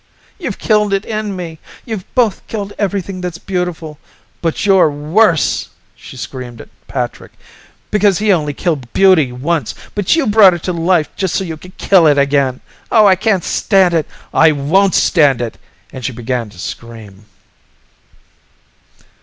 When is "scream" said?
16.57-17.25